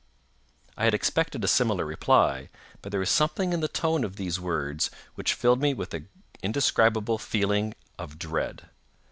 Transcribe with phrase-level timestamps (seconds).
[0.75, 2.49] I had expected a similar reply,
[2.81, 6.09] but there was something in the tone of these words which filled me with an
[6.41, 8.67] indescribable feeling of dread.